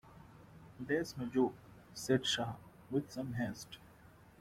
"There's 0.79 1.15
no 1.15 1.27
joke," 1.27 1.53
said 1.93 2.25
Shah, 2.25 2.55
with 2.89 3.11
some 3.11 3.33
haste. 3.33 3.77